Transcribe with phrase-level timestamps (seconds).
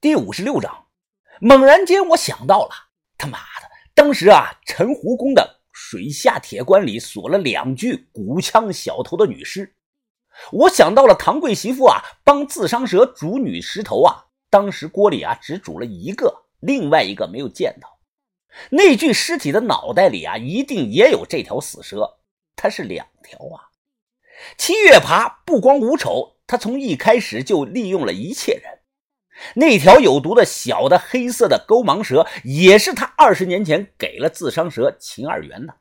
[0.00, 0.86] 第五十六章，
[1.40, 2.70] 猛然间我想到了，
[3.16, 9.74] 他妈的，当时啊，陈湖宫的水下铁棺里锁了两具古枪小头的女尸。
[10.52, 17.98] 我想到了唐贵媳妇啊，帮自伤蛇煮女尸头啊，当时锅里啊只煮了一个，另外一个没有见到。
[18.70, 22.18] 那具尸体的脑袋里啊，一定也有这条死蛇，
[22.54, 23.74] 它是两条啊。
[24.56, 28.77] 七月爬不光无丑，他从一开始就利用了一切人。
[29.54, 35.74] 那条有毒的小的黑色的钩芒蛇，也是他二十年前给了自伤蛇秦二元的。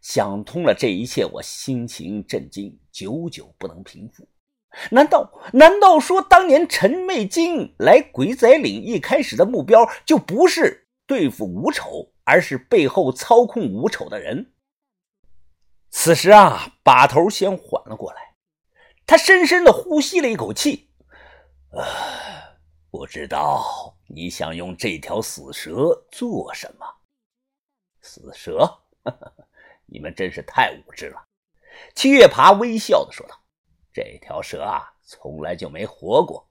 [0.00, 4.28] 想通了这一切，我心情震惊，久久不能平复。
[4.90, 14.52] 难道难道说当年陈媚金来鬼仔岭一开始的目标就不是对付吴丑，而是背后操控吴丑的人？
[15.90, 18.34] 此时啊，把头先缓了过来，
[19.06, 20.90] 他深深的呼吸了一口气，
[21.72, 21.82] 啊，
[22.98, 26.84] 不知道你想用这条死蛇做什么？
[28.00, 28.68] 死蛇？
[29.86, 31.24] 你们真是太无知了。
[31.94, 33.40] 七月爬微笑的说道
[33.94, 36.44] ：“这条蛇啊，从来就没活过。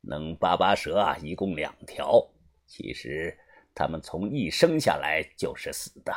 [0.00, 2.24] 能巴巴蛇啊，一共两条。
[2.64, 3.36] 其实
[3.74, 6.12] 它们从一生下来就是死的。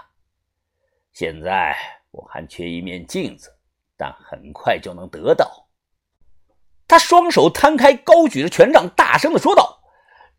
[1.12, 1.76] 现在。”
[2.12, 3.58] 我还缺一面镜子，
[3.98, 5.68] 但很快就能得到。
[6.92, 9.80] 他双手摊开，高举着权杖，大声的说道：“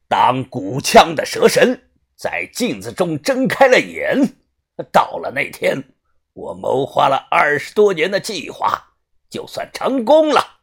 [0.06, 4.34] 当古枪的蛇神在镜子中睁开了眼，
[4.92, 5.83] 到了那天，
[6.34, 8.92] 我谋划了二十多年的计划
[9.31, 10.59] 就算成功了。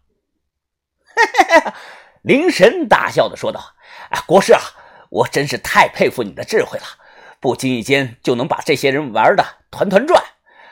[2.22, 3.60] ”灵神大笑的说道
[4.14, 4.62] ：“啊，国师啊，
[5.10, 6.86] 我真是太佩服你的智慧了，
[7.40, 10.24] 不经意间就能把这些人玩的团团转。”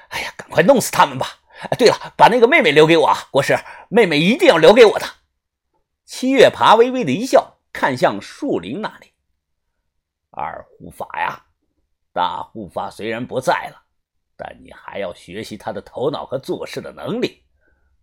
[0.09, 1.39] 哎呀，赶快弄死他们吧！
[1.59, 3.57] 哎，对了，把那个妹妹留给我啊，国师，
[3.89, 5.05] 妹妹一定要留给我的。
[6.05, 9.13] 七月爬微微的一笑，看向树林那里。
[10.29, 11.45] 二护法呀，
[12.13, 13.81] 大护法虽然不在了，
[14.37, 17.43] 但你还要学习他的头脑和做事的能力，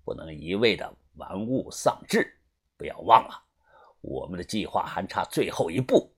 [0.04, 2.28] 不能一味的玩物丧志。
[2.76, 3.40] 不要忘了，
[4.00, 6.12] 我们的计划还差最后一步。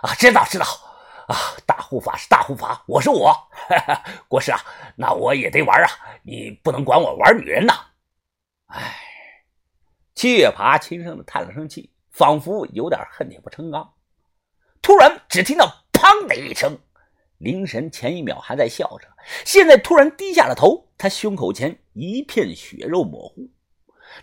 [0.00, 0.64] 啊，知道，知道。
[1.26, 4.60] 啊，大护法是大护法，我是我，哈 哈国师啊，
[4.96, 5.88] 那我也得玩啊，
[6.22, 7.72] 你不能管我玩女人呐。
[8.66, 8.94] 哎，
[10.14, 13.94] 七月爬轻声的叹了声气，仿佛有点恨铁不成钢。
[14.82, 16.78] 突然，只听到“砰”的一声，
[17.38, 19.08] 灵神前一秒还在笑着，
[19.46, 23.48] 现在突然低下了头，他胸口前一片血肉模糊，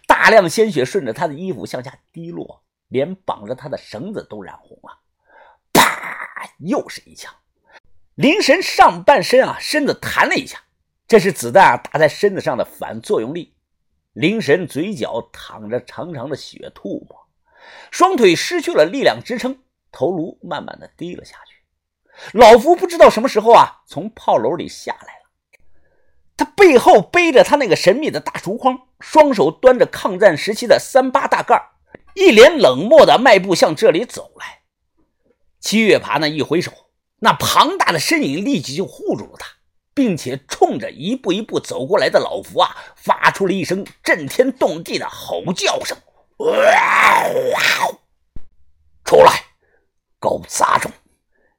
[0.05, 4.99] 大量鲜血顺着他的衣服向下滴落，连绑着他的绳子都染红了。
[6.59, 7.33] 又是一枪，
[8.15, 10.59] 灵神上半身啊，身子弹了一下，
[11.07, 13.55] 这是子弹啊打在身子上的反作用力。
[14.13, 17.27] 灵神嘴角淌着长长的血吐沫，
[17.91, 19.59] 双腿失去了力量支撑，
[19.91, 22.37] 头颅慢慢的低了下去。
[22.37, 25.31] 老夫不知道什么时候啊，从炮楼里下来了，
[26.35, 31.69] 他背后背着他那个神秘的大竹筐，双手端着抗战时期的三八大盖，
[32.15, 34.60] 一脸冷漠的迈步向这里走来。
[35.61, 36.71] 七月爬那一挥手，
[37.19, 39.47] 那庞大的身影立即就护住了他，
[39.93, 45.95] 并且冲着一步一步走过来的老福啊，发出了一声震天动地的吼叫声
[46.39, 47.27] ：“哇
[49.05, 49.43] 出来，
[50.19, 50.91] 狗杂种，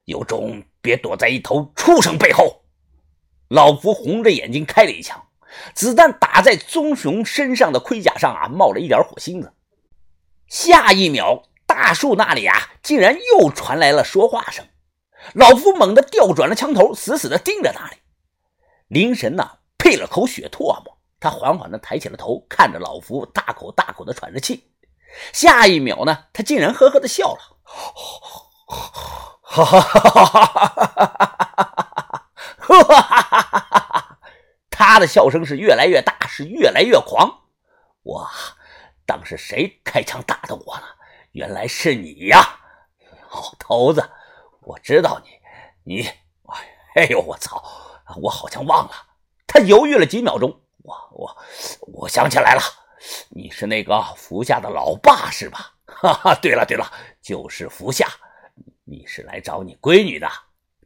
[0.03, 2.61] 有种别躲在一头畜生背后！”
[3.47, 5.27] 老福红着眼睛开了一枪，
[5.73, 9.53] 子弹打在棕熊身上的盔甲上啊，冒了一点火星子。
[10.49, 11.43] 下一秒。
[11.73, 14.63] 大树那里啊，竟然又传来了说话声。
[15.33, 17.95] 老夫猛地调转了枪头，死死地盯着那里。
[18.89, 24.71] 灵神呐，配了口血唾沫，他缓缓地抬起了头，看着老夫，大口大口地喘着气。
[25.31, 27.91] 下一秒呢，他竟然呵呵地笑了，哈
[28.67, 28.85] 哈
[29.41, 30.35] 哈哈哈
[32.59, 32.85] 哈
[33.31, 34.19] 哈！
[34.69, 37.45] 他的笑声是越来越大，是越来越狂。
[38.03, 38.29] 哇，
[39.07, 40.83] 当时谁开枪打的我呢？
[41.33, 42.59] 原来是你呀，
[43.31, 44.07] 老头子！
[44.61, 45.31] 我知道你，
[45.83, 46.07] 你……
[46.93, 47.61] 哎呦，我操！
[48.21, 48.91] 我好像忘了。
[49.47, 50.95] 他犹豫了几秒钟，我……
[51.11, 51.37] 我……
[51.81, 52.61] 我想起来了，
[53.29, 55.73] 你是那个福下的老爸是吧？
[55.89, 56.85] 哈哈，对了对了，
[57.19, 58.07] 就是福下。
[58.83, 60.29] 你是来找你闺女的，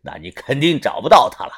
[0.01, 1.51] 那你肯定找不到她了。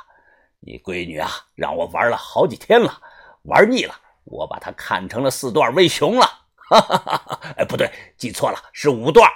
[0.60, 3.00] 你闺女啊，让我玩了好几天了，
[3.44, 3.94] 玩腻了，
[4.24, 6.26] 我把她看成了四段喂熊了。
[6.70, 9.28] 哈哈哈哈哎，不对，记错了，是五段。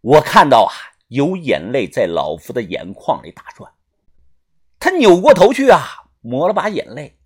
[0.00, 0.74] 我看到啊，
[1.06, 3.72] 有眼泪在老夫的眼眶里打转。
[4.80, 7.16] 他扭过头去啊，抹了把眼泪，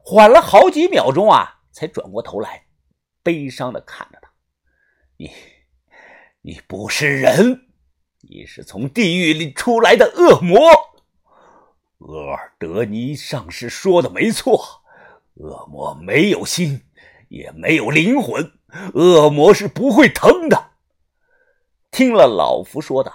[0.00, 2.66] 缓了好几秒钟啊，才转过头来，
[3.22, 4.28] 悲伤的看着他
[5.16, 5.30] ：“你，
[6.42, 7.68] 你不是人，
[8.22, 10.58] 你是从地狱里出来的恶魔。
[11.98, 14.82] 厄尔德尼上师说的没错，
[15.34, 16.82] 恶魔没有心，
[17.34, 18.52] 也没有灵魂，
[18.94, 20.70] 恶魔是不会疼的。
[21.90, 23.12] 听了老福说的，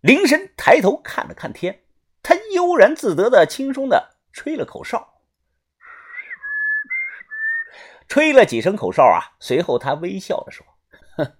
[0.00, 1.84] 灵神抬头看了看天，
[2.22, 5.22] 他悠然自得的轻松的吹了口哨，
[8.06, 10.66] 吹了几声口哨啊，随后他微笑着说
[11.16, 11.36] ：“哼。”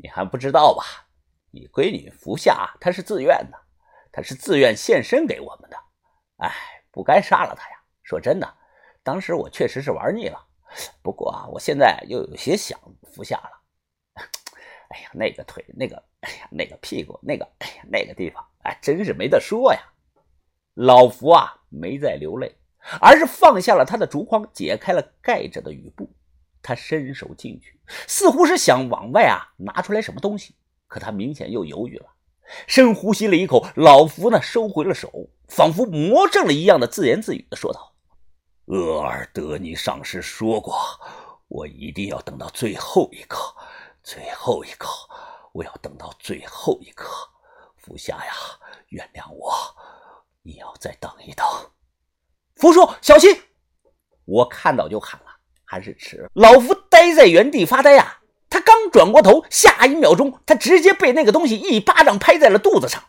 [0.00, 1.08] 你还不知道吧？
[1.50, 3.58] 你闺女福下，她是自愿的，
[4.12, 5.76] 她是自愿献身给我们的。
[6.36, 6.54] 哎，
[6.92, 7.76] 不该杀了她呀！
[8.04, 8.54] 说真的，
[9.02, 10.44] 当时我确实是玩腻了。
[11.02, 13.50] 不过啊，我现在又有些想服下了。
[14.90, 19.80] 哎呀，那个腿，那个，哎呀，那个屁股，那个，哎呀，那个地方，哎，真是没得说呀。
[20.74, 22.56] 老福啊，没再流泪，
[23.00, 26.10] 而是放下了他的竹筐，解开了盖着的雨布。
[26.62, 30.54] 他伸手进去，似乎是想往外啊拿出来什么东西，
[30.86, 32.06] 可他明显又犹豫了。
[32.66, 37.87] 深呼吸了一口，老福呢收回了手，仿佛魔怔了一样的自言自语的说道
[38.68, 40.78] ：“厄尔德尼上师说过，
[41.48, 43.54] 我一定要等到最后一刻，
[44.02, 44.90] 最后一刻，
[45.52, 47.08] 我要等到最后一刻。
[47.78, 48.32] 福下呀，
[48.88, 49.54] 原谅我，
[50.42, 51.46] 你要再等一等。”
[52.56, 53.40] 福叔，小心！
[54.26, 55.26] 我看到就喊了。
[55.64, 58.20] 还是迟，老夫呆在原地发呆啊！
[58.50, 63.02] 他刚转过头，下一秒钟，他直接被那个东西一巴掌拍在了肚子上，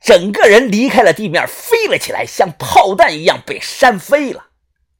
[0.00, 4.49] 整个人离开了地面，飞了起来，像炮弹一样被扇飞了，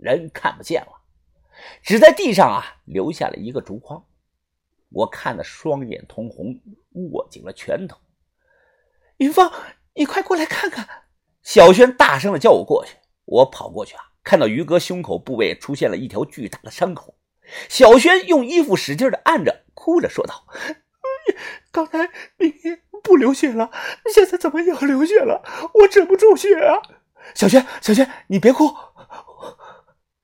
[0.00, 1.02] 人看不见了，
[1.82, 4.04] 只在地上啊留下了一个竹筐。
[4.90, 6.58] 我看得双眼通红，
[7.12, 7.98] 握紧了拳头。
[9.18, 9.52] 云芳，
[9.94, 10.88] 你快过来看看！
[11.42, 14.02] 小轩大声的叫我过去，我跑过去啊。
[14.24, 17.16] 看到于哥胸口部位出现了一条巨大的伤口，
[17.68, 20.46] 小轩用衣服使劲的按着，哭着说道
[21.72, 23.70] ：“刚才明明不流血了，
[24.12, 25.42] 现在怎么又流血了？
[25.74, 26.76] 我止不住血啊！”
[27.34, 28.66] 小轩，小轩，你别哭。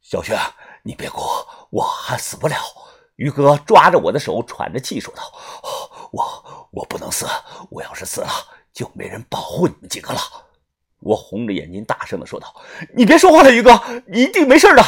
[0.08, 0.38] 小轩，
[0.84, 1.20] 你别哭，
[1.68, 2.54] 我还死不了。
[3.16, 5.32] 于哥抓着我的手，喘着气说道
[6.12, 7.26] ：“我我不能死，
[7.72, 8.28] 我要是死了，
[8.72, 10.20] 就没人保护你们几个了。”
[11.02, 12.54] 我红着眼睛大声的说道
[12.94, 14.84] ：“你别说话了，于哥，你一定没事的。”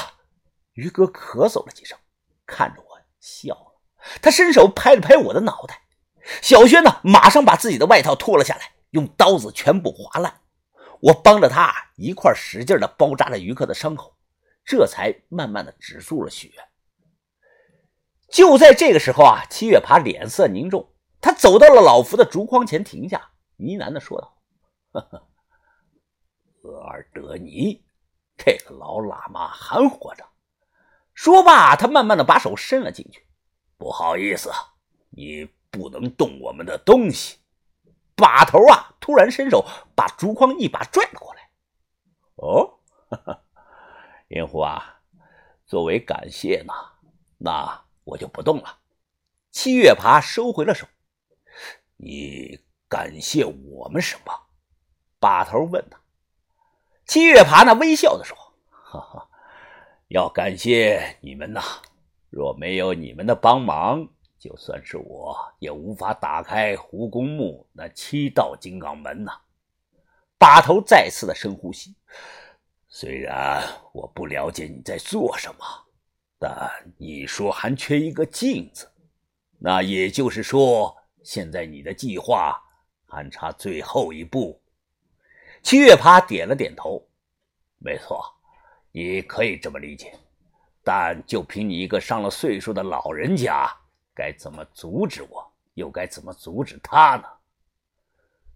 [0.74, 1.98] 于哥咳嗽了几声，
[2.46, 3.80] 看着我笑了。
[4.22, 5.82] 他伸手拍了拍我的脑袋。
[6.40, 10.42] 小轩呢，马上把自己的外套脱了下来，用刀子全部划烂。
[11.00, 14.14] 我帮着他一块使劲的包扎了于哥的伤口，
[14.68, 16.52] 这才慢慢的止住了血。
[18.28, 20.92] 就在这个时候啊，七月爬脸色凝重，
[21.22, 24.36] 他走到了老福的竹筐前，停下，呢喃的说道
[24.92, 25.26] ：“呵呵。”
[26.60, 27.82] 厄尔德尼，
[28.36, 30.26] 这个老喇嘛还活着。
[31.14, 33.26] 说罢，他慢慢的把手伸了进去。
[33.78, 34.50] 不好意思，
[35.08, 37.38] 你不能动我们的东西。
[38.14, 39.64] 把头啊，突然伸手
[39.94, 41.50] 把竹筐一把拽了过来。
[42.34, 42.78] 哦，
[43.08, 43.42] 哈 哈
[44.28, 45.00] 银狐啊，
[45.66, 46.72] 作为感谢呢，
[47.38, 48.78] 那我就不动了。
[49.50, 50.86] 七月爬收回了手。
[51.96, 54.32] 你感谢我们什么？
[55.18, 55.98] 把头问他。
[57.06, 58.36] 七月爬那微笑的说
[58.70, 59.28] ：“哈哈，
[60.08, 61.62] 要感谢你们呐！
[62.28, 64.06] 若没有你们的帮忙，
[64.38, 69.32] 就算是我也无法打开胡公墓那七道金刚门呐。”
[70.38, 71.96] 把头再次的深呼吸。
[72.88, 75.64] 虽然我不了解你在做什么，
[76.38, 78.90] 但你说还缺一个镜子，
[79.58, 82.58] 那也就是说，现在你的计划
[83.06, 84.60] 还差最后一步。
[85.62, 87.06] 七月爬点了点头，
[87.78, 88.24] 没错，
[88.90, 90.18] 你可以这么理解。
[90.82, 93.70] 但就凭你一个上了岁数的老人家，
[94.14, 97.24] 该怎么阻止我，又该怎么阻止他呢？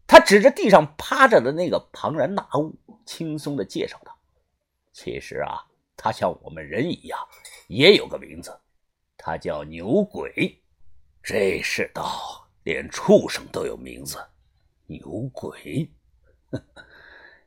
[0.07, 2.75] 他指着地上趴着的那个庞然大物，
[3.05, 4.12] 轻松的介绍道
[4.93, 5.65] ：“其实啊，
[5.97, 7.19] 他像我们人一样，
[7.69, 8.57] 也有个名字，
[9.17, 10.61] 他叫牛鬼。
[11.23, 14.19] 这世道连畜生都有名字，
[14.87, 15.91] 牛鬼。”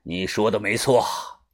[0.07, 1.03] 你说的没错，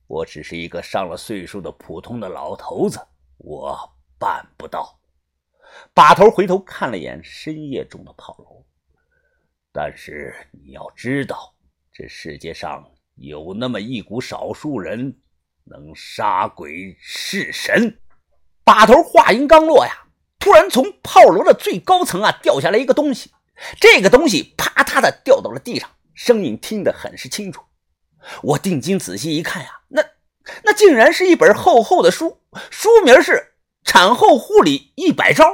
[0.07, 2.99] 我只是一个上了岁数的普通的老头子，
[3.37, 3.77] 我
[4.19, 4.99] 办不到。
[5.93, 8.63] 把头回头看了眼深夜中的炮楼，
[9.71, 11.55] 但是你要知道，
[11.93, 15.17] 这世界上有那么一股少数人
[15.65, 17.99] 能杀鬼弑神。
[18.63, 20.05] 把头话音刚落呀，
[20.39, 23.31] 突然从炮楼的最高层啊掉下来一个东西，
[23.79, 27.63] 这个东西啪嗒的掉到了地上，声音听得很是清楚。
[28.43, 30.03] 我定睛仔细一看呀，那
[30.63, 33.31] 那竟然是一本厚厚的书，书名是
[33.83, 35.45] 《产后护理一百招》。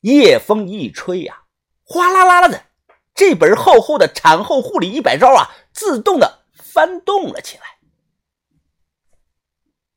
[0.00, 1.42] 夜风一吹呀，
[1.84, 2.64] 哗啦啦的，
[3.14, 7.62] 这本厚厚的产后护理一百招啊，自动的翻动了起来。